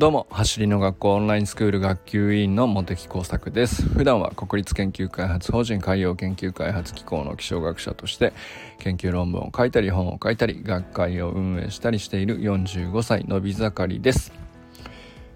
[0.00, 3.82] どうも走りの学校オンラインスクール学級委員の茂木耕作です。
[3.82, 8.32] 普段は国立研究開発法人海洋研究開発機構の気象学者として
[8.78, 14.32] 研究論文を書いたり本を書いたり学会を運営したりしている45歳のび盛りです。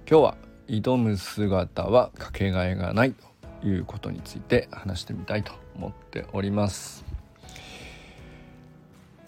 [0.09, 0.37] 今日は
[0.67, 7.14] 挑む姿はかけがえがないということについて話してみたいと思っております。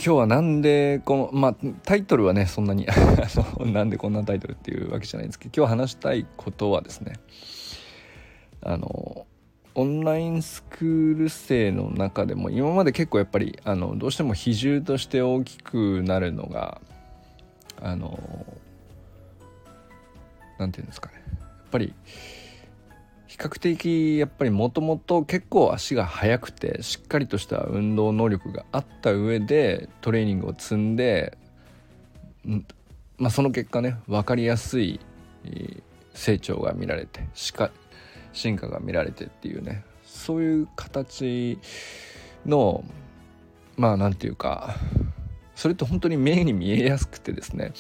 [0.03, 2.87] 今日はなんでこのまあタイトルはねそんなに
[3.73, 7.15] なんでこんなタイトルっていうわけじゃないんですけど今日話したいことはですね
[8.63, 9.27] あの
[9.75, 16.81] オンラインスクール生の中でも今まで結構やっぱりあのどうしても比重として大きくなるのが
[17.83, 18.19] あの
[20.59, 21.23] 何て言うんですかね。
[21.29, 21.93] やっぱり
[23.37, 31.37] 比較的やっぱりもともと結構足が速くてしっかりとした運動能力があった上でトレーニングを積んで、
[33.19, 35.01] まあ、その結果ね分かりやすい
[36.15, 37.29] 成長が見られて
[38.33, 41.59] 進化が見られてっていうねそういう形
[42.47, 42.85] の
[43.77, 44.77] まあ何て言うか
[45.57, 47.73] それって本当に目に見えやすくてですね。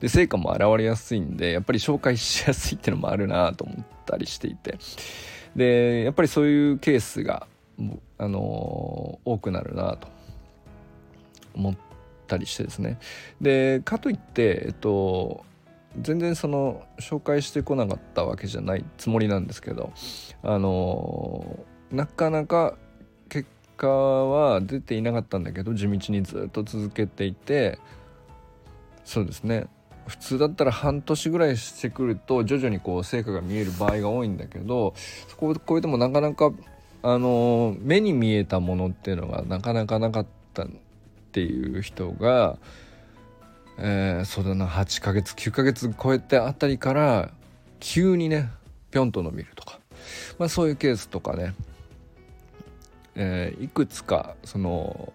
[0.00, 4.78] で成果も現れやすいんでやっぱり紹介しやすいっていうのもあるなと思ったりしていて。
[5.56, 7.46] でやっぱりそういうケースが
[8.18, 10.08] あの多くなるなと
[11.54, 11.76] 思っ
[12.26, 12.98] たりしてですね。
[13.40, 15.44] でかといってえっと
[16.00, 19.92] 全然その紹介してこなかったわけじゃないつもりなんですけど
[20.42, 21.58] あの
[21.90, 22.76] なかなか
[23.82, 27.78] 果は出ていなかったんだけど地道にずっと続けていて
[29.04, 29.66] そうですね。
[30.06, 34.94] 普通だったら半年ぐらいしてくると徐々にこう成果が見える場合が多いんだけど
[35.28, 36.50] そこを超えてもなかなか
[37.04, 40.68] あの目に見えたものっていうのがなかなかなかったっ
[41.30, 42.58] ていう人が、
[43.78, 47.30] えー、そうだな8ヶ月9ヶ月超えてあたりから
[47.78, 48.50] 急にね
[48.90, 49.78] ぴょんと伸びるとか、
[50.36, 51.54] まあ、そういうケースとかね。
[53.14, 55.12] えー、いくつかその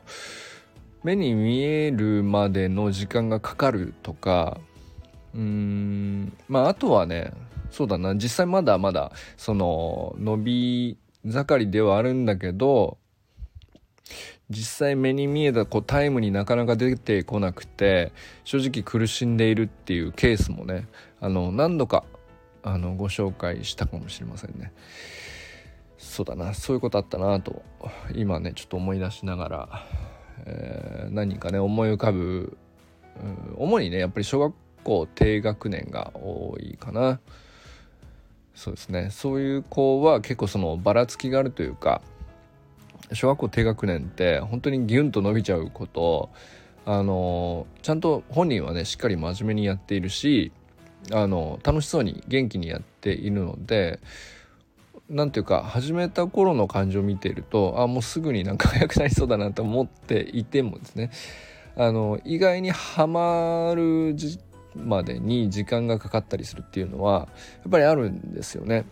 [1.03, 4.59] 目に見えるまでの時間がかかるとか
[5.33, 7.31] うんまああとはね
[7.71, 12.97] そうだな実際まだまだその伸び盛りではあるんだけど
[14.49, 18.13] 実際目に見えたこうタイムになかなか出てこなくて
[18.45, 20.87] 正直苦しんでいるっていうケースもね
[21.19, 22.05] あの何度か
[22.63, 24.71] あのご紹介したかもしれませんね。
[25.97, 27.63] そうだなそういうことあったなと
[28.13, 29.85] 今ねちょっと思い出しながら、
[30.45, 32.57] えー、何かね思い浮かぶ、
[33.21, 34.53] うん、主にねやっぱり小学
[34.83, 37.19] 校低学年が多いかな。
[38.55, 39.09] そうですね。
[39.11, 42.01] そういう子は結構そのばらつきがあるというか
[43.13, 46.29] 小学校低学年って本当にギュンと伸びちゃうこと
[46.85, 50.51] あのちゃんと本人はねしっかり真面目にやっているし
[51.11, 53.99] あの楽しそうに元気にやっているので
[55.09, 61.12] なんていうか始めた頃の感じを見ているとあもうすぐになんか速くなりそうだなと思っていてもですね
[61.78, 64.16] あの意外にはまる
[64.75, 67.28] までに時間がかかったりするっていうのはや
[67.69, 68.85] っぱりあるんですよね。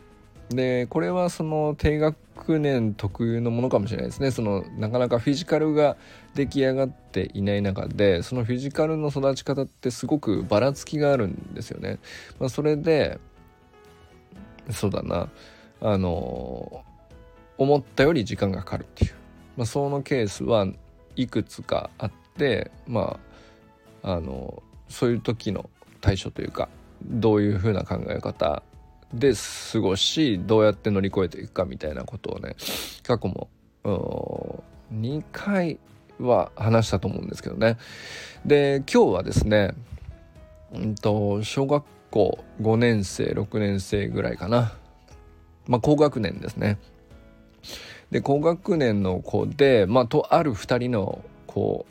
[0.49, 5.97] でこれはその低学年特有のものかもしれないですねそのなかなかフィジカルが
[6.35, 11.97] 出来上がっていない中でそのフィジカルの育ち方ってすごくばらつきがあるんですよね。
[12.39, 13.19] まあ、それで
[14.69, 15.29] そうだな
[15.85, 16.83] あの
[17.59, 19.13] 思ったより時間がかかるっていう、
[19.55, 20.67] まあ、そのケースは
[21.15, 23.19] いくつかあってま
[24.01, 25.69] ああのそういう時の
[26.01, 26.69] 対処というか
[27.03, 28.63] どういうふうな考え方
[29.13, 29.33] で
[29.71, 32.55] 過ごしどうやって乗り越えていくかみたいなことをね
[33.03, 33.49] 過去も
[34.91, 35.77] 2回
[36.19, 37.77] は話したと思うんですけどね。
[38.43, 39.75] で今日はですね
[40.73, 44.73] うんと小学校5年生6年生ぐらいかな。
[45.67, 46.77] まあ、高学年ですね。
[48.11, 51.85] で高学年の子で、まあ、とある2人の子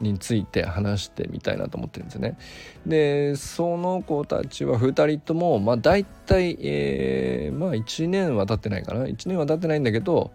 [0.00, 2.38] について話してみたいなと思ってるんですね。
[2.86, 10.32] でその子たちは2人ともまあ大体、えー、まあ1年は経ってないかな1年は経ってないんだけど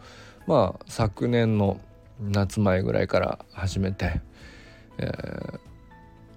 [0.47, 1.79] まあ昨年の
[2.21, 4.21] 夏前ぐらいから始めて、
[4.99, 5.59] えー、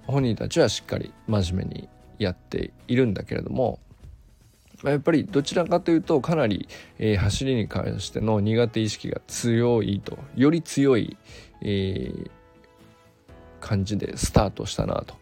[0.07, 1.89] 本人たちはしっかり真面目に
[2.19, 3.79] やっているんだけれども
[4.85, 11.17] やっぱりどちらかというとかなり、えー、走りに関しての苦手意識が強いとより強い、
[11.63, 12.31] えー、
[13.61, 15.15] 感じでスタートしたなと。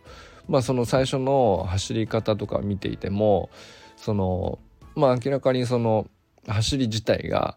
[0.48, 3.50] まあその最初の走り方とか見ていても
[3.96, 4.58] その
[4.94, 6.06] まあ明らかにその
[6.46, 7.56] 走り自体が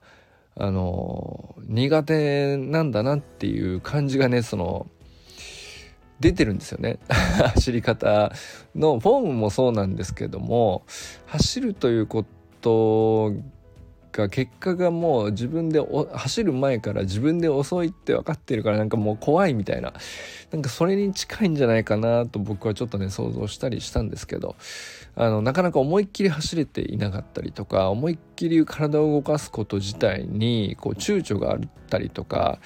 [0.55, 4.87] あの苦手なんだなっていう感じがねその
[6.19, 6.99] 出てるんですよね。
[7.55, 8.33] 走り方
[8.75, 10.83] のフォームもそうなんですけども
[11.25, 12.25] 走るというこ
[12.61, 13.33] と
[14.11, 15.81] が結果がもう自分で
[16.13, 19.93] 走る前から自分で遅いって分かってるからなんかもう怖いみたいな。
[20.51, 24.55] なんかそれに近いんじゃないかなと僕はちょっとね想像したりしたんですけど。
[25.15, 32.59] あのなかなか思いっきり走れていなかったりとか思いっきり体を動かすこと自体にこう躊躇があったりとか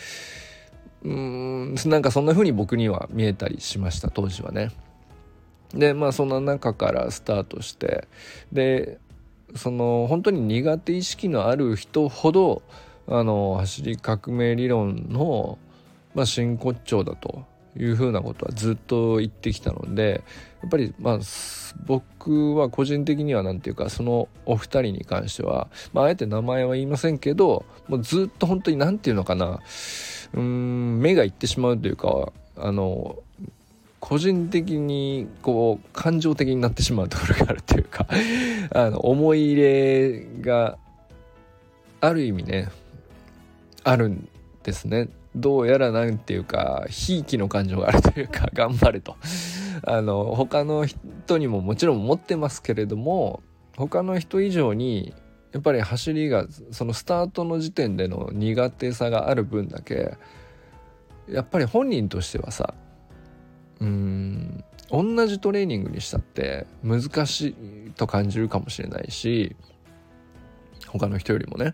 [1.04, 4.72] うーんなんかそんな風に僕には見えたりしました当時はね。
[5.74, 8.08] でまあそんな中からスタートして
[8.52, 9.00] で
[9.56, 12.62] その本当に苦手意識のある人ほど
[13.08, 15.58] あの走り革命理論の、
[16.14, 17.44] まあ、真骨頂だと
[17.76, 20.24] いうふうなことはずっと言ってきたので
[20.62, 21.20] やっぱりまあ
[21.86, 29.60] 僕は個人的には何て言うかそのお二人に関しては、まあ、あえて名前は言いませんけどもうずっと本当に何て言うのかな
[30.34, 33.18] うん目がいってしまうというかあの
[34.00, 38.08] 個人的にこう感情的になってしまうところがあるというか
[38.76, 40.78] あの思い入れが
[42.02, 42.70] ある意味ね
[43.84, 44.28] あるん
[44.64, 45.10] ですね。
[45.36, 49.16] どうやらなんていうかひいきの感情があるというか 頑張れと。
[49.86, 53.42] あの他の人にももちろん持ってますけれども
[53.76, 55.14] 他の人以上に
[55.54, 60.18] やっぱり走りがそのスタートの時点での苦手さがある分だけ
[61.30, 62.74] やっぱり本人としてはさ
[63.80, 69.56] うん同じトレーニングにしたって難しいと感じるかもしれないし
[70.88, 71.74] 他の人よりもね、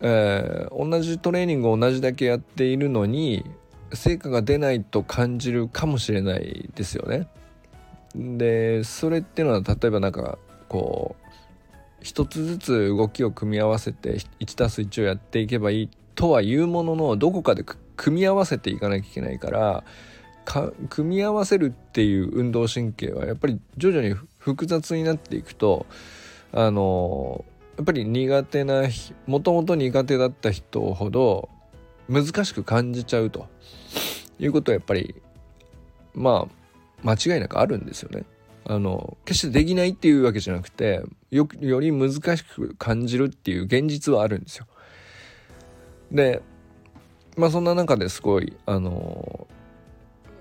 [0.00, 3.44] えー、同じトレーニングを同じだけやっているのに
[3.92, 7.28] 成果が出ないと感じるかもしれないですよね。
[8.14, 10.38] でそれっていうのは例えばなんか
[10.68, 11.25] こう
[12.00, 17.64] 一つずつ動きを組み合わせて 1+1 をやっていけばいいとは言うもののどこかで
[17.96, 19.84] 組み合わせていかなきゃいけないから
[20.88, 25.86] 組み合わせるっていう運動神経はやっぱり徐々に複雑になっていくと
[26.52, 27.44] あの
[27.76, 28.84] やっぱり苦手な
[29.26, 31.48] もともと苦手だった人ほど
[32.08, 33.48] 難しく感じちゃうと
[34.38, 35.16] いうことはやっぱり
[36.14, 36.46] ま
[37.04, 38.24] あ間違いなくあるんですよね。
[38.68, 44.66] あの決してできないっていうわけじゃなくてよより難しく感じるっていう現実はあるんですよ。
[46.10, 46.42] で
[47.36, 49.46] まあそんな中ですごいあの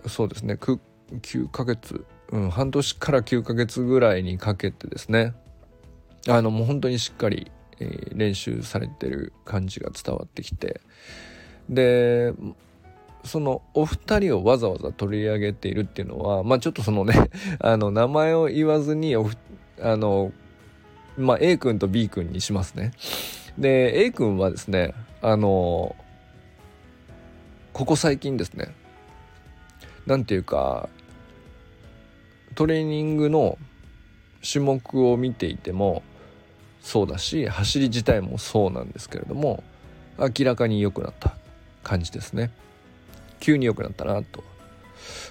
[0.08, 5.34] そうですね9ヶ月、うん、半年から9ヶ月ぐらいにかけてですね
[6.28, 10.82] あのもう本当にしっかり、えー、練習されてる感じが伝わってきて
[11.70, 12.34] で
[13.26, 17.16] そのお二人をわざわざ取り上げているっていうのはまあちょっとそのね
[17.60, 19.30] あの名前を言わずにお
[19.82, 20.32] あの
[21.18, 22.92] まあ A 君と B 君にしますね。
[23.58, 25.96] で A 君はですねあの
[27.74, 28.74] ここ最近ですね
[30.06, 30.90] 何ていうか
[32.54, 33.58] トレーニングの
[34.50, 36.04] 種目を見ていても
[36.82, 39.64] そうだし走り自体もそうなんですけれども
[40.18, 41.36] 明らかに良くなった
[41.84, 42.52] 感じですね。
[43.40, 44.44] 急に良くなったなと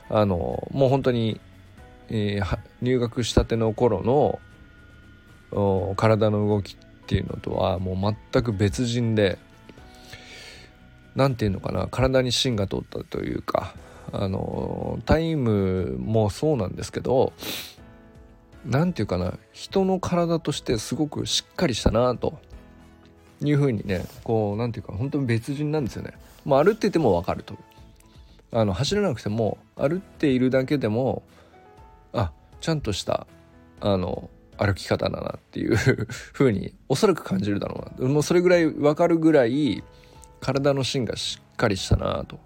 [0.09, 1.41] あのもう本当に、
[2.09, 9.39] えー、入学したての頃の体の動きっていうのとはもう全く別人で
[11.15, 13.75] 何て言うのかな体に芯が通ったというか
[14.13, 17.33] あのタイムもそうなんですけど
[18.65, 22.39] 何て言うかな人の体としてすごくしっかりしたなと
[23.43, 26.15] いうふうにねこう何て言うか本当に別人なんですよね。
[26.45, 27.57] まあ、歩ってても分かると
[28.55, 31.23] あの走らなくても歩っているだけでも
[32.13, 33.27] あちゃんとした
[33.81, 39.83] あの歩き方だなっていう ふうにおそらく感じるだろうなもうそれぐらい分かるぐらい
[40.41, 42.39] 体の芯がしっかりしたなと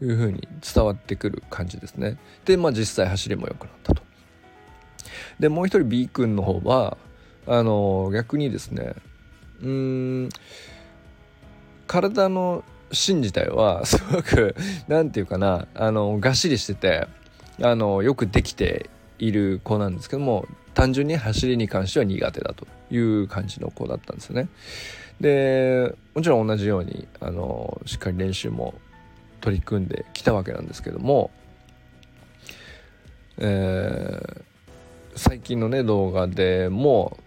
[0.00, 2.16] いうふうに伝わってくる感じですね。
[2.44, 4.02] で、まあ実際走りも良くなったと。
[5.40, 6.96] で、もう一人 B 君の方は、
[7.46, 8.94] あの、逆にですね、
[9.60, 10.28] うーん、
[11.86, 14.54] 体の芯自体は すごく、
[14.88, 17.06] 何て言うかな、あの、がっしりしてて、
[17.62, 24.48] あの、よくできている子なんですけども、単純に走りに関しては苦手だという感じの子だったんですよね。
[25.20, 28.74] でもちろん同じようにあのしっかり練習も
[29.40, 31.30] 取り組んできたわけなんですけども、
[33.38, 34.42] えー、
[35.14, 37.18] 最近のね動画でも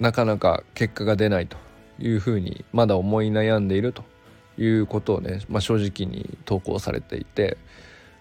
[0.00, 1.56] なかなか結果が出ないと
[2.00, 4.04] いうふうにまだ思い悩んでいると
[4.62, 7.56] いうことをね、まあ、正直に投稿されていて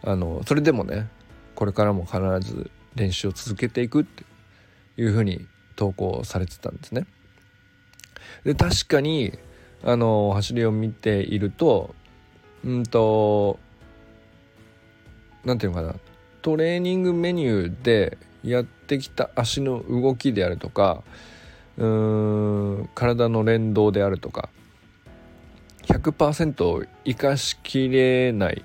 [0.03, 1.07] あのそれでもね
[1.55, 4.24] これからも必ず練習を続けていくって
[4.98, 5.45] いうふうに
[5.75, 7.05] 投稿されてたんですね。
[8.43, 9.38] で確かに
[9.83, 11.93] あの走りを見ていると
[12.65, 13.60] うんと
[15.43, 16.00] 何て言うのかな
[16.41, 21.03] トレーニングメニューでやってきた足の動きであるとか
[21.77, 24.50] うーん体の連動であるとか
[25.83, 28.63] 100%生かしきれない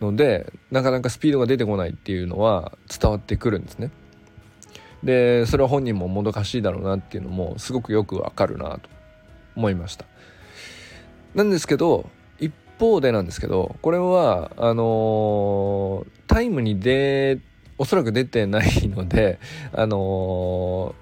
[0.00, 3.90] のでなかなかスピードが出てこないっていうのは伝わってくるんですね。
[5.02, 8.88] でそれは本人ももどかしいだろうなっていうのもすごくよくわかるなと
[9.54, 10.04] 思いました。
[11.34, 12.08] なんですけど
[12.38, 17.38] 一方でなんですけどこれはあのー、タイムに出
[17.78, 19.38] おそらく出てないので
[19.72, 20.94] あの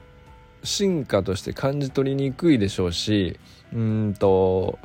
[0.62, 3.38] ー、進化として感じ取りにくいでしょうし
[3.75, 4.78] うんと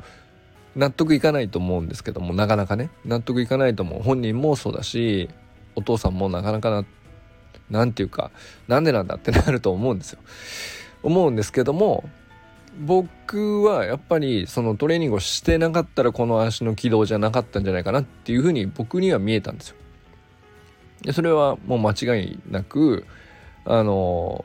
[0.76, 2.90] 納得いかないと思うんですけどもなかなかね。
[3.04, 5.28] 納得いかないと思う本人もそうだし
[5.74, 6.84] お父さんもなかなかな
[7.70, 8.30] なんていうか
[8.68, 10.20] なんでなんだってなると思うんですよ。
[11.02, 12.08] 思うんですけども
[12.78, 19.76] 僕はやっぱりそのトレーニングをしてなかったらこの足の軌道じゃなかったんじゃないかなっていうふうに僕には見えたんですよ。
[21.02, 23.06] でそれはもう間違いなく
[23.64, 24.44] あの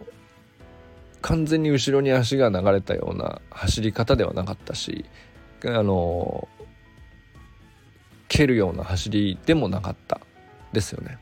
[1.25, 5.05] 完全に後ろに足が流れたような走り方ではなかったし
[5.65, 6.47] あの
[8.27, 10.19] 蹴るような走りでもなかった。
[10.75, 11.17] ですよね。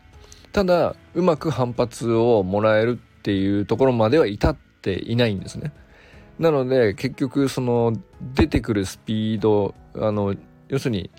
[0.52, 5.72] ただうまく反発をもらえるっていうところまでは至っていないんですね。
[6.40, 7.94] なので結局その
[8.34, 10.36] 出てくるスピードあの
[10.68, 11.12] 要するに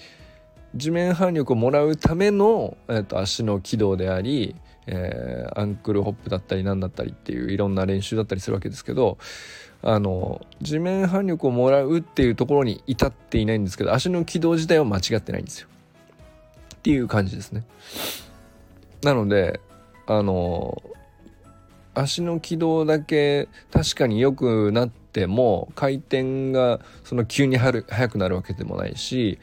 [0.74, 9.18] 地面反力をもらうための、えー、と足の軌道であり、えー、アンクルホップだったり何だったりっていういろんな練習だったりするわけですけど
[9.82, 15.68] あの地面反力をもらうっていうところに至っていないんですけど足の軌道自体は間違ってないんですよ。
[16.76, 17.64] っていう感じですね。
[19.02, 19.60] なので
[20.06, 20.82] あの
[21.94, 29.38] 足の軌道だけ確かに良くなっても回転がその急に速くなるわけでもないし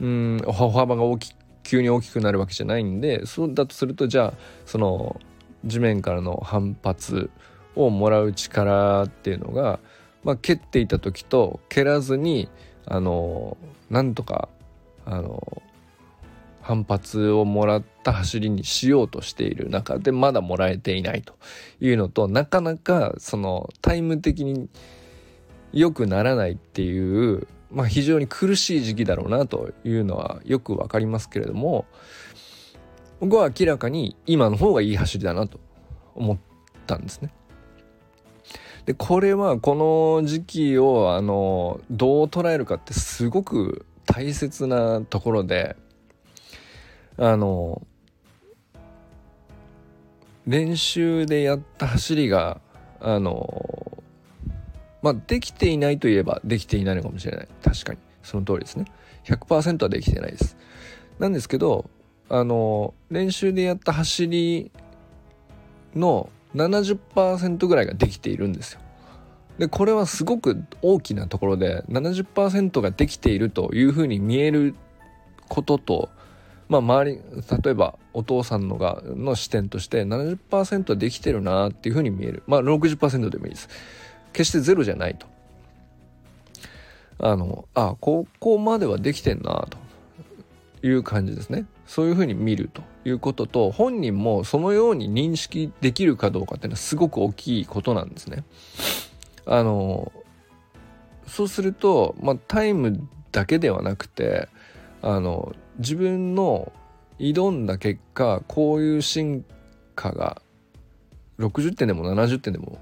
[0.00, 1.34] うん歩幅が大き
[1.68, 4.34] 急に大きくなるわけじゃないんでそうだとするとじゃあ
[4.64, 5.20] その
[5.66, 7.28] 地面からの反発
[7.76, 9.78] をもらう力っていうのが、
[10.24, 12.48] まあ、蹴っていた時と蹴らずに
[12.86, 13.58] あの
[13.90, 14.48] なんとか
[15.04, 15.62] あの
[16.62, 21.34] 反発をもらった走りにしようとしている中でまだもらえていないと
[21.80, 24.70] いうのとなかなかそのタイム的に
[25.74, 31.84] 良くならないっていうまあ、非常に苦しい時期だろうなというのはよくわかりますけれども
[33.20, 35.60] 僕は明らかに今の方がいい走りだなと
[36.14, 36.38] 思っ
[36.86, 37.32] たんですね。
[38.86, 45.76] でこれはこの時期をあのどう捉えるかってすごく大切なところで
[47.18, 47.82] あの
[50.46, 52.62] 練習でやった走りが
[53.00, 53.77] あの
[55.02, 57.48] まあ、できていないといえばできていないのかもしれない。
[57.62, 57.98] 確かに。
[58.22, 58.86] その通りですね。
[59.24, 60.56] 100%はできてないです。
[61.18, 61.88] なんですけど、
[62.28, 64.70] あの、練習でやった走り
[65.94, 68.80] の70%ぐらいができているんですよ。
[69.58, 74.74] で、これはすごく大きなところで、70%ができているというふうに見える
[75.48, 76.08] ことと、
[76.68, 77.20] まあ、周り
[77.64, 83.68] 例えばお父さんのがの視点として70%できてるなっていうふうに見えるまあ60%でもいいです
[84.38, 85.26] 決してゼロじゃないと。
[87.18, 91.66] あの、あ、ここまではできてんなという感じですね。
[91.86, 98.44] そういうふうに見るということと、本人もそのように認識できるかどうかっていうのはすごく大きいことなんですね。
[99.44, 100.12] あの、
[101.26, 104.48] そうすると、まあ、タイムだけではなくて、
[105.02, 106.72] あの、自分の
[107.18, 109.44] 挑んだ結果、こういう進
[109.96, 110.40] 化が
[111.40, 112.78] 60点でも70点でも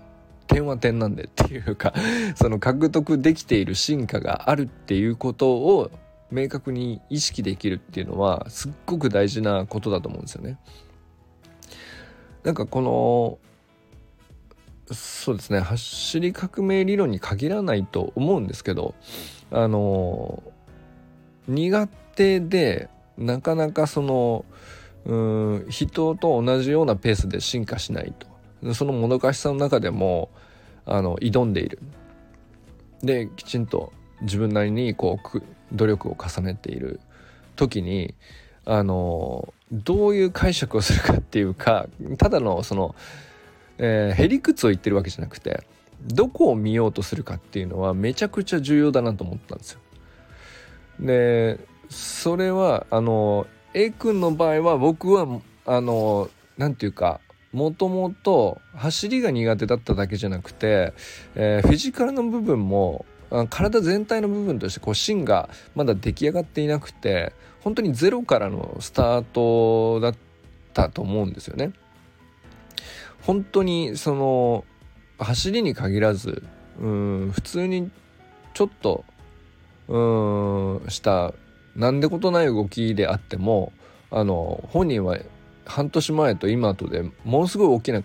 [0.57, 1.93] 点は点なんでっていうか
[2.35, 5.91] その獲得できている進化があるっていうことを
[6.31, 10.59] 明確に意識できるっていうのはすっごく大事なことだと思うんですよね。
[12.43, 12.81] なんかこ
[14.87, 18.95] のそうですね走り革命理論に限らないと思うんですけど
[19.51, 20.43] あの
[21.49, 24.45] 苦手でなかなかその
[25.05, 28.15] うん人と同じようなペースで進化しない
[28.63, 30.31] とそのもどかしさの中でも
[30.87, 31.81] あの挑んでいる
[33.03, 37.01] できちんと自分なりにこう努力を重ねている
[37.57, 38.15] 時に
[38.65, 41.87] あのどういう解釈をするかっていうか
[42.19, 42.95] ただのその、
[43.79, 45.65] えー、へりくつを言ってるわけじゃなくて
[46.03, 49.81] どこを見ようとするかっていうのはめちゃくちゃ重要だなと思ったんですよ。
[51.01, 55.27] でそれはあの A 君の場合は僕は
[55.67, 57.21] あの何て言うか
[57.57, 60.93] もともと走りが苦手だっただけじゃなくて、
[61.35, 63.07] えー、フィジカルの部分も
[63.49, 67.33] 体全体の部分としてこう芯がまだ出来上がっていなくて
[67.63, 70.15] 本当にゼロからのスタートだっ
[70.75, 71.73] たと思うんですよね。
[73.23, 74.65] 本当にその
[75.19, 76.43] 走りに限らず
[76.79, 77.91] うん普通に
[78.53, 79.03] ちょっと
[79.89, 79.99] う
[80.87, 81.33] んした
[81.75, 83.73] なんでことない動きであっても
[84.11, 85.19] あの本人は
[85.67, 88.03] 半年前と今とでものすごい大きな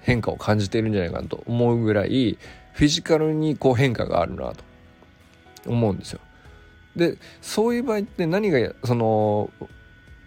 [0.00, 2.38] 変化を感じているんじゃないかなと思うぐらい
[2.72, 4.64] フィジカルにこう変化があるなと
[5.66, 6.20] 思うんですよ。
[6.96, 9.50] でそういう場合って何がその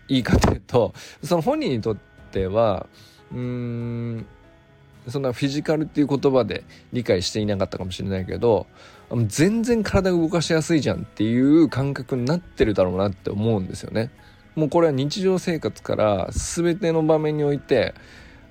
[0.07, 0.93] いいかというと
[1.23, 1.97] その本人にとっ
[2.31, 2.87] ては
[3.31, 4.25] うーん
[5.07, 8.65] そんなフィジカルっていう言葉で理解していなかったかもしれないけど
[9.27, 14.09] 全然体動かしやすいじゃんっていう感覚になってるだろうなって思うんですよね。
[14.55, 17.93] もうこれは日常生活から全ての場面において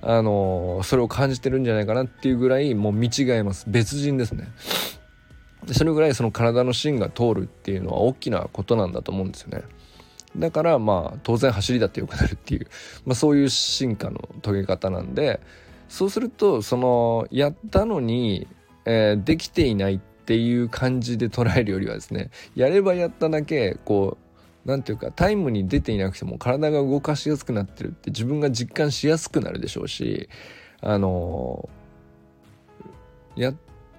[0.01, 3.65] あのそれを感じてるんじゃないかなっていうぐらいもう見違えます。
[3.67, 4.47] 別人ですね。
[5.71, 9.63] それぐらいその体の芯が通るっていうのは大きなことなんだと思うんですよね。
[10.37, 12.67] だからまあ当然走りだってよくなるっていう、
[13.05, 15.39] まあ、そういう進化の遂げ方なんで
[15.87, 18.47] そうするとそのやったのに、
[18.85, 24.24] えー、できていないっていう感じで捉えるよりはですねやればやっただけこう
[24.65, 30.27] 何ていうかタイムに出ていなくても体が動かしやすくなってるって自分が実感しやすくなるでしょうし
[30.81, 31.69] あの
[33.35, 33.53] や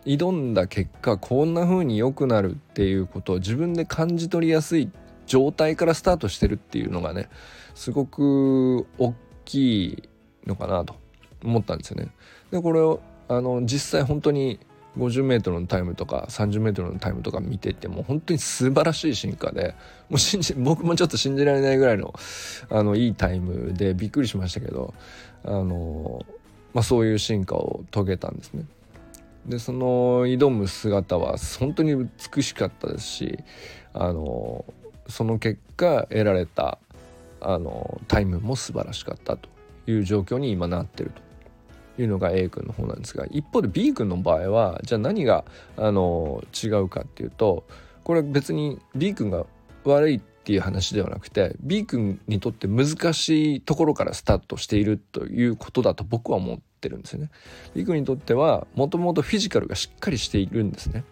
[0.04, 4.90] 挑んだ結果こんな風に良くなるっていうことを自分で感じ取りやすい
[5.26, 7.28] 状態からスタートしてるっていうのがね
[7.75, 10.08] すごく大きい
[10.46, 10.96] のかなと
[11.42, 12.08] 思ったんですよね。
[12.50, 14.61] でこれをあの実際本当に
[14.97, 19.75] 50m のタイムとか 30m のタイムとか見てても本当に素晴らしい進化で
[20.09, 22.15] もう信じ僕もちょっと信じられないぐらいの
[22.71, 24.95] あのいいタイムでびっくりしましたけど
[25.45, 26.25] あの、
[26.73, 28.65] まあ、そういう進化を遂げたんですね。
[29.47, 33.38] でその挑む姿は本当に美しかったですし
[33.95, 34.65] あの
[35.09, 36.79] その結果得られた
[37.41, 39.49] あのタイムも素晴らしかったと
[39.87, 41.23] いう状況に今なってると
[41.98, 45.44] いうのが A 君の方なんですが一方で B 君の場合はじゃあ何が
[45.76, 47.64] あの違うかっていうと
[48.04, 49.46] これ別に B 君が
[49.85, 57.30] 悪いっていう話ではなくて B 君にとって難しいところからスタートしているということだと僕は思ってるんですよね。
[57.74, 61.04] B 君にとってはもともとフィジカルがしっかりしているんですね。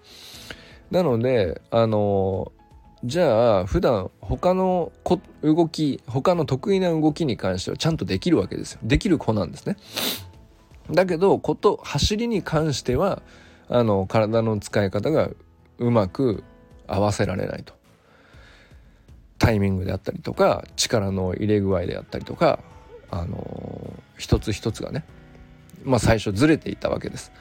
[0.92, 2.52] なのであの
[3.04, 4.92] じゃあ普段他の
[5.42, 9.76] 動き他の得意な動きに関してはちゃんとできるわけですよできる子なんですね
[10.90, 13.22] だけどこと走りに関しては
[13.68, 15.30] あの体の使い方が
[15.78, 16.44] うまく
[16.86, 17.74] 合わせられないと
[19.38, 22.60] タイミングであったりとか力の入れ具合であったりとか
[23.10, 25.04] あの一つ一つがね
[25.84, 27.32] まあ最初ずれていたわけです。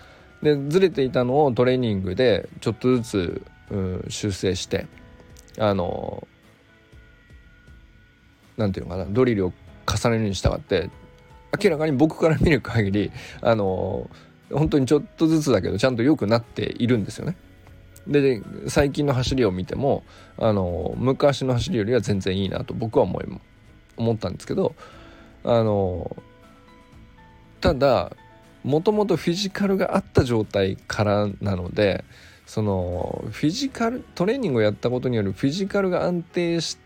[0.42, 4.88] でずれていたのをトレーニングでちょっとずつ、うん、修正して
[5.58, 6.28] あの
[8.58, 9.54] なんていうのかなドリルを
[9.88, 10.90] 重ねるに従って
[11.62, 13.12] 明らかに僕から見る限り
[13.42, 14.10] あの
[14.52, 17.36] 本当にちょっとずつだけどちゃんと良くなっているんですよね。
[18.08, 20.04] で最近の走りを見ても
[20.38, 23.26] あの昔の走りよりは全然いいなと僕は思い
[23.96, 24.76] 思ったんですけど
[25.46, 26.18] あの
[27.62, 28.12] ただ
[28.64, 32.04] もともとフィジカルがあった状態からなので
[32.46, 36.78] そのフィジカルトレーニングをやったことによるフィジカルが安定し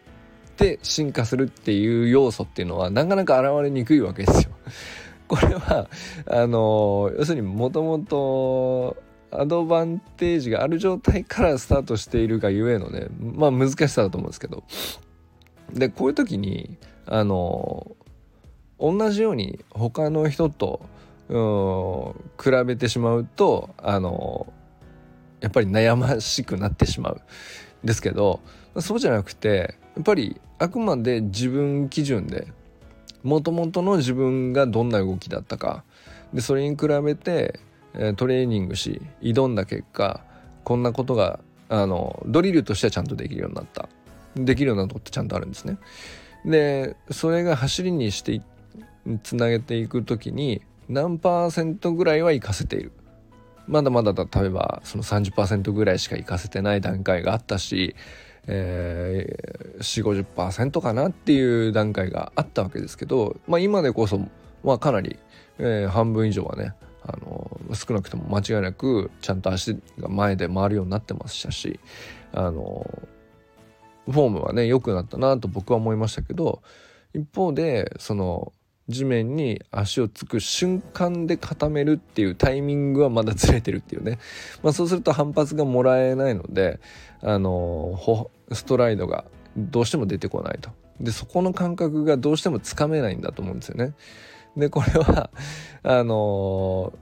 [0.57, 4.51] て進化するっていう要素っていうのはなかなか現れにくいわけですよ。
[5.27, 5.87] これは
[6.25, 8.97] あの要するにもともと
[9.29, 14.63] アドバンテージがある状態からスタートしているがゆえのねまあ難しさだと思うんですけど
[15.73, 17.95] でこういう時にあの
[18.79, 20.81] 同じように他の人と
[21.29, 24.51] 比べてしまうとあの
[25.41, 27.21] やっぱり悩ましくなってしまう
[27.83, 28.39] ですけど
[28.79, 32.47] そうじゃなくてやっぱりあくまで自分基準で
[33.23, 35.83] もともとの自分がどんな動きだったか。
[36.33, 37.59] でそれに比べて
[38.15, 40.21] トレーニングし挑んだ結果
[40.63, 43.89] こんなことがあのドリルとしてはちゃんとできるようになった。
[44.35, 45.79] できるようなことってちゃんとあるんですね。
[46.45, 48.39] でそれが走りにして
[49.23, 52.91] つなげていく時に何パーセントぐらいは活かせている。
[53.67, 57.95] まだまだ例えばその30%ぐらいしか活かせてない段階があったし、
[58.47, 64.19] えー、450%かなっていう段階があったわけですけど、まあ、今でこそ、
[64.63, 65.17] まあ、かなり、
[65.59, 71.79] えー、半分以上はねあの少なくとも間違いなくちゃんと足が前で回るようになってましたし
[72.33, 72.85] あの
[74.05, 76.61] フォームはね良くなったなと僕は思いましたけど
[77.13, 78.51] 一方でその
[78.89, 84.17] 地面に足をつく瞬間で固めるっていうタイミングはまだずれてるっていうね、
[84.63, 86.79] まあ、そうすると反発がもらえないので
[87.21, 87.99] あの
[88.51, 89.25] ストライドが
[89.57, 93.93] どうしても出てこないとでそこの感覚がどうしてもつかめないんだと思うんですよね。
[94.55, 95.29] でこれは
[95.83, 96.93] あの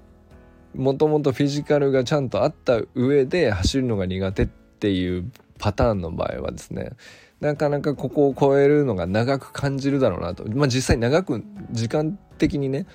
[0.75, 6.91] もともとフィジカルがちゃんとあった上で走るのが苦手っていうパターンの場合はですね
[7.39, 12.85] なかなかここを超えるのが長く感じるだろうなとまあ実際長く時間的にね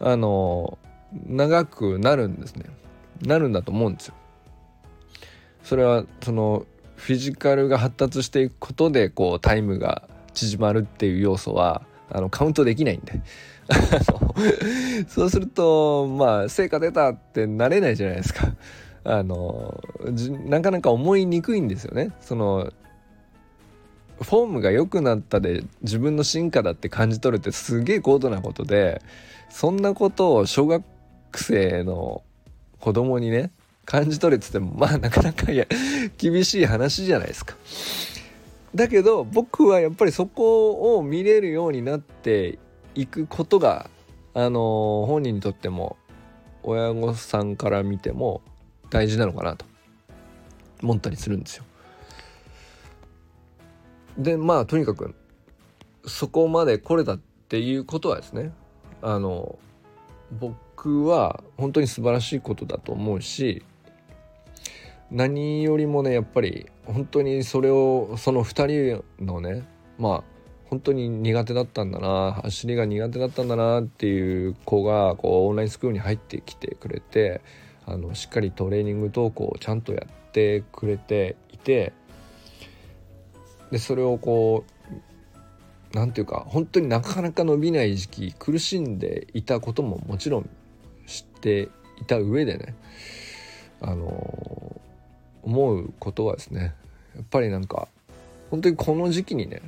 [0.00, 0.78] あの
[1.26, 2.64] 長くなるんですね
[3.20, 4.14] なるんだと思うんですよ。
[5.62, 6.64] それはその
[6.98, 13.20] フィジカルが発達していくことでこうタイムが縮まるっていう要素はあのカウントできないんで
[15.06, 18.52] そうするとまあ成果出たってなれないじゃないですか。
[19.04, 19.82] あの
[20.46, 22.10] なかなか思いにくいんですよね。
[22.20, 22.72] その
[24.20, 29.00] フォームが良くなったで自分の進化だって感じ取るってすげえ高度なことで
[29.48, 30.84] そんなことを小学
[31.34, 32.22] 生の
[32.80, 33.52] 子供にね
[33.88, 35.64] 感じ取れって言ってもまあなかなかいや
[36.18, 37.56] 厳しい話じゃないですか。
[38.74, 42.58] だけど僕はやっぱりそこを見れるようになって
[42.94, 43.88] いくことが
[44.34, 45.96] あの本人にとっても
[46.62, 48.42] 親御さんから見ても
[48.90, 49.64] 大事なのかなと
[50.82, 51.64] 思ったりするんですよ。
[54.18, 55.14] でまあとにかく
[56.06, 58.52] そこまで来れたっていうことはですね
[59.00, 59.58] あの
[60.30, 63.64] 僕は本当に素晴らしいことだと思うし
[65.10, 69.64] 何よりもねやっぱり本当にそれをその2人のね
[69.98, 77.40] まあ本当に苦手だったんだな走りが苦手だったんだなっていう子がこうオンラインスクールに入ってきてくれて
[77.86, 81.94] あのしっかりトレーニング投稿をちゃんとやってくれていて
[83.70, 90.50] でそれをこう何て言うか本当になかなか伸びない時期苦しんでいたことももちろん
[91.06, 92.74] 知っていた上でね
[93.80, 94.67] あの
[95.48, 96.74] 思うことはですね
[97.16, 97.88] やっぱりなんか
[98.50, 99.62] 本当にこの時期にね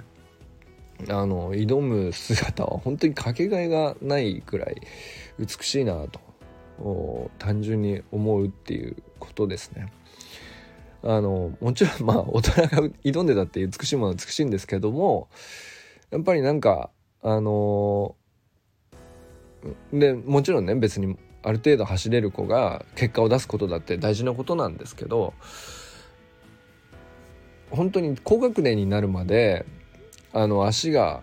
[1.08, 4.76] あの挑む姿は本当にかけがえがないくらい
[5.38, 9.90] 美しいなと単純に思うっていうことですね。
[11.02, 12.68] あのもちろんまあ大人が
[13.04, 15.28] 挑んでたって美しいものは美しいんですけども
[16.10, 16.90] やっぱりなんか
[17.22, 18.14] あの
[19.90, 25.34] でもちろんね別にある程度走れる子が結果を出すことだって大事なことなんですけど
[27.70, 29.64] 本当に高学年になるまで
[30.32, 31.22] あの足が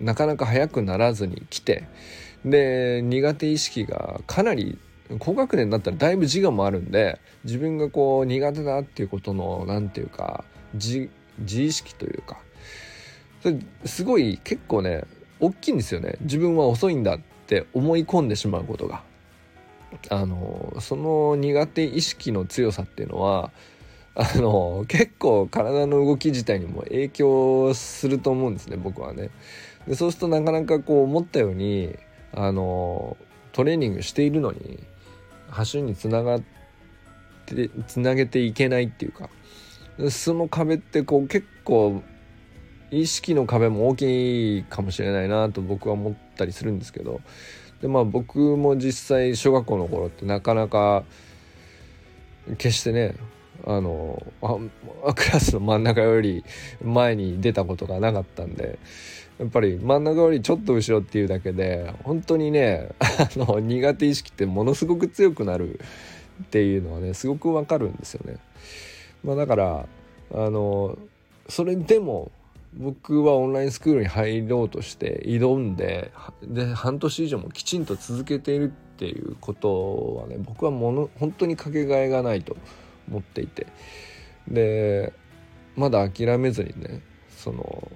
[0.00, 1.88] なかなか速くならずに来て
[2.44, 4.78] で苦手意識がかなり
[5.18, 11.08] 高学年になったらだいぶ自我もあるんで自分がこう苦手だっていうことの何て言うか自
[11.40, 12.38] 意識というか
[13.42, 15.04] それすごい結構ね
[15.40, 16.16] 大きいんですよね。
[16.22, 19.02] 自分は遅いんだっって思い込んでしまうことが。
[20.10, 23.50] あのその苦手意識の強さっていうのは
[24.14, 29.30] あの結構体の動き自体にも影響すると思うんですね僕はね。
[29.86, 31.96] でそうするとなかなかこう思ったように
[32.32, 33.16] あの
[33.52, 34.84] トレーニングしているのに
[35.48, 36.42] 走りにつながっ
[37.46, 39.30] てつなげていけないっていうか
[40.10, 42.02] その壁ってこう結構
[42.90, 47.20] 意識の壁も大きいかもしれないなと僕は思ったりするんですけど
[47.82, 51.04] でまあ僕も実際小学校の頃ってなかなか
[52.56, 53.14] 決してね
[53.66, 54.22] あの
[55.04, 56.44] あクラスの真ん中より
[56.82, 58.78] 前に出たことがなかったんで
[59.38, 65.80] やっぱり真ん中よりちょっと後ろっていうだけで本当にねあの苦手意識ってものすごく強くなる
[66.44, 68.38] っていうのはねすごくわかるんですよね。
[69.24, 69.86] まあ、だから
[70.32, 70.98] あの
[71.48, 72.30] それでも
[72.74, 82.56] 僕はオンラインスクールに入ろうとして挑んでで半年以上もきちんと続けているっていうことはね僕はもの本当にかけがえがないと
[83.08, 83.66] 思っていて。
[84.46, 85.12] で
[85.76, 87.90] まだ諦めずにねその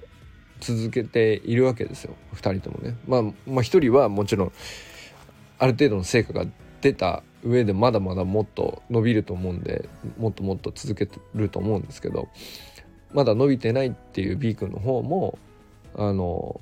[0.60, 2.14] 続けているわけですよ。
[2.34, 4.52] 2人ともね、まあ、まあ1人はもちろん
[5.58, 6.46] ある程度の成果が
[6.80, 12.28] 出た上でまだまだもっと伸びると思うんでもっともっと続けてると思うんですけど
[13.12, 15.38] まだ伸びてないっていう B 君の方も
[15.94, 16.60] あの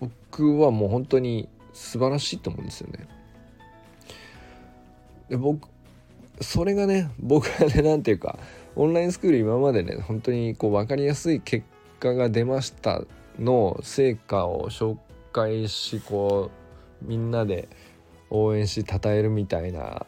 [0.00, 3.06] 僕はもう本当に素晴らしいと思うんですよね。
[5.28, 5.68] で僕
[6.40, 8.38] それがね僕はね何ていうか
[8.74, 11.64] オンラインスクール今までね本当にこう分かりやすい結
[12.00, 13.02] 果が出ました
[13.38, 14.96] の成果を紹
[15.32, 16.50] 介しこ
[17.02, 17.68] うみんなで
[18.30, 20.06] 応援し称えるみたいな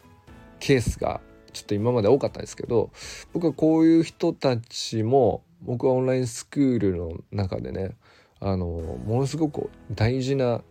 [0.59, 1.21] ケースが
[1.55, 2.91] ちょっと今まで多かったんですけど
[3.31, 7.95] 僕はこういう人たちも僕はオンラインスクールの中でね
[8.41, 10.61] あのものすごく大事な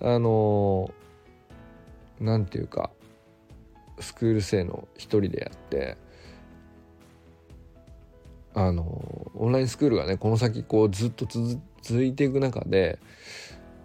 [0.00, 0.90] あの
[2.18, 2.90] なんていうか
[4.00, 5.96] スクール生の一人であって
[8.52, 11.26] あのオンラインスクールがねこの先こうずっと
[11.82, 12.98] 続いていく中で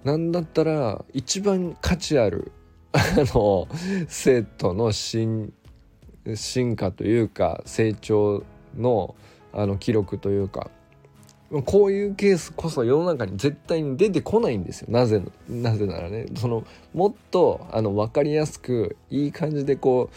[0.04, 2.52] なんだったら一番価値ある
[2.94, 3.68] あの
[4.08, 5.54] 生徒の進
[6.36, 8.44] 進化というか成長
[8.78, 9.16] の
[9.54, 10.70] あの記録というか。
[11.66, 14.88] こういうケースこそ世の中に絶対に出てこないんですよ。
[14.90, 16.28] なぜなぜならね。
[16.38, 20.10] そのもっとあの分かりやすくいい感じでこ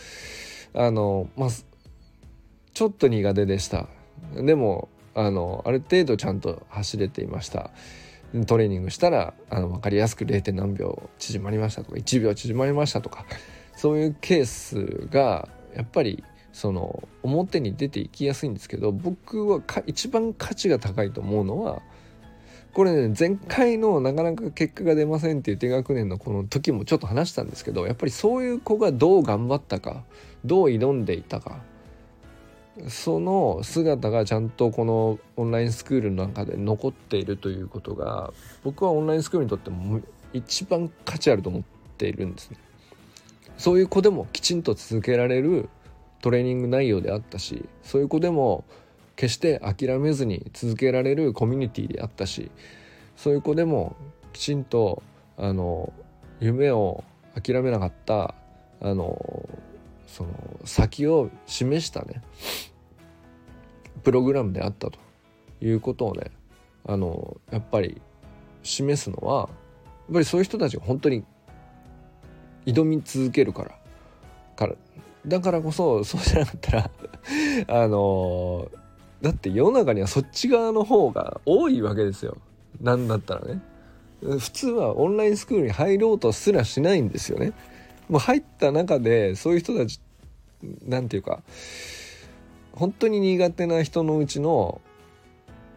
[0.75, 1.49] うあのまあ
[2.73, 3.89] ちょっと苦手でした。
[4.37, 7.71] でもあのある程度ちゃんと走れていました。
[8.47, 10.53] トレーニングしたらあの分かりやすく 0.
[10.53, 13.25] 何秒縮まりましたとか1秒縮まりましたとか
[13.77, 21.83] そういうケースがやっぱりその表に出ていきやすいんですけど僕は一番価値が高いと思うのは
[22.73, 30.05] これね前回のなかなか結果が出ませんっていう低学年のこの時もちょっと話したんですけどやっぱりそういう子がどう頑張ったか
[30.45, 31.61] どう挑んでいたか
[32.89, 38.33] その姿がちゃんとこのオンラインスクールの中で残っているということが
[38.65, 40.01] 僕はオンラインスクールにとっても
[40.33, 41.63] 一番価値あると思っ
[41.97, 42.59] ているんですね。
[43.57, 45.69] そういう子でもきちんと続けられる
[46.21, 48.65] トレーニング内容であったしそういう子でも
[49.17, 52.51] 決して諦めずに続けられるコミュニティであったし
[53.17, 53.97] そういう子でも
[54.33, 55.03] きちんと
[55.37, 55.93] あの
[56.41, 57.05] 夢を
[57.41, 58.35] 諦めなかった
[58.81, 59.49] あの
[60.07, 60.31] その
[60.65, 62.23] 先を示したね
[64.03, 64.99] プログラムであったと
[65.61, 66.31] いうことをね
[66.87, 68.01] あのやっぱり
[68.63, 71.25] 示すのはやっぱりそういう人たちが本当に
[72.67, 73.79] 挑み続けるから。
[74.57, 74.75] から
[75.27, 76.91] だからこそ そうじゃなかったら
[77.69, 78.71] あの
[79.23, 82.37] だって世の中にはそっち側の方が多いわけですよ。
[82.81, 83.63] なんだったらね。
[84.21, 87.53] 普通はオンラインスクールに入ろうとすらしないんですよね。
[88.09, 90.01] もう入った中でそういう人たち
[90.87, 91.43] なんていうか
[92.73, 94.81] 本当に苦手な人のうちの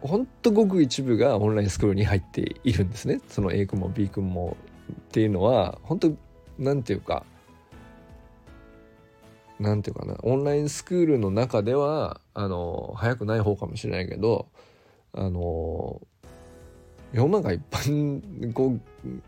[0.00, 3.20] ほんとごく一部がオンラインスクールに入っているんですね。
[3.28, 4.56] その A 君も B 君も
[4.92, 6.12] っていうのは本当
[6.58, 7.24] なんていうか
[9.58, 14.48] なんていうかなオンラインスクールの中ではあの早くない方かもしれないけど
[15.12, 16.00] あの
[17.12, 19.22] 世の中一般こう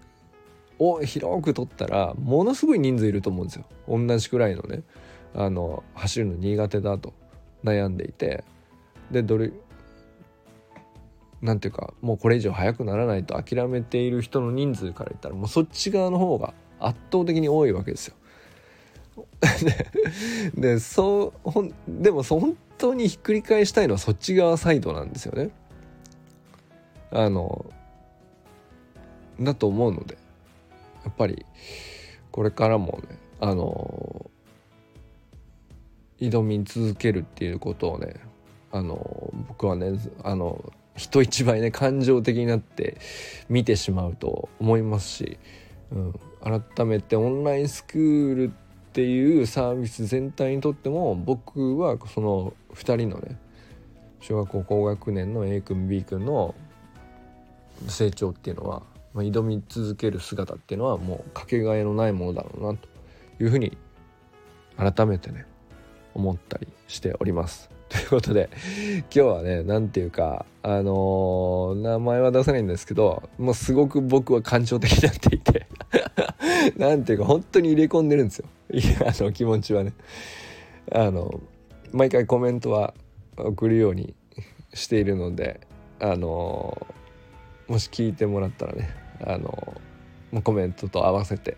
[0.78, 3.66] を広く取ったらものすごい人数いると思うんですよ。
[3.86, 4.82] 同じくらいのね。
[5.34, 7.12] あの走るの苦手だと
[7.62, 8.44] 悩んでいて。
[9.10, 9.50] でどれ
[11.42, 18.14] なんていうかもうこれ以上速くならないと諦めている人の人数から言ったらもうそっち側の方が圧倒的に多いわけですよ。
[20.54, 25.50] でそうほんでも本当にひっくり返したいのはそっち側サイドなんですよね。
[27.10, 27.66] あの
[29.40, 30.16] だと思うので
[31.04, 31.44] やっぱり
[32.30, 34.30] これからもねあの
[36.20, 38.14] 挑み続けるっていうことをね
[38.70, 42.98] あの僕はねあの人一倍ね感情的になって
[43.48, 45.38] 見てしまうと思いますし、
[45.90, 53.38] うん、改めてオンラインスクールっていうサービス全体にとっても僕はその2人のね
[54.20, 56.54] 小学校高学年の A 君 B 君の
[57.88, 58.82] 成長っていうのは、
[59.14, 62.88] まあ、挑み続ける姿っていうのはもうかけがえのないものだろうなと
[63.42, 63.76] いうふうに
[64.76, 65.46] 改めてね
[66.14, 67.79] 思ったりしております。
[67.90, 68.48] ということで
[68.94, 75.66] 今日はね何ていうかあのー、名前は出せないんですけどもうすごく僕は感情的になっていて
[76.78, 78.46] 何ていうか本当に入れ込んでるんですよ。
[79.04, 79.92] あの気持ちはね。
[80.92, 81.40] あの
[81.92, 82.94] 毎回コメントは
[83.36, 84.14] 送るように
[84.72, 85.60] しているので
[85.98, 86.86] あの
[87.66, 88.90] もし聞いてもらったらね
[89.24, 89.74] あの
[90.42, 91.56] コメントと合わせて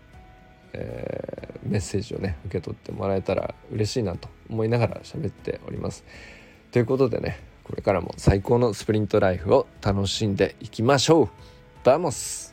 [0.73, 6.03] えー、メッセージをね受け取ってもらえたら嬉しいなと思いながら喋っております。
[6.71, 11.29] ということでねこれからも最高のスプリントライフを楽しんでいきましょう
[11.83, 12.52] Vamos